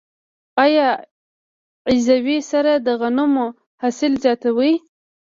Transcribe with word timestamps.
آیا 0.63 0.89
عضوي 1.91 2.39
سره 2.51 2.71
د 2.85 2.87
غنمو 2.99 3.47
حاصل 3.81 4.11
زیاتوي؟ 4.23 4.73